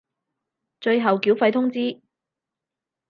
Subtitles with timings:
[0.79, 2.01] 最後繳費通知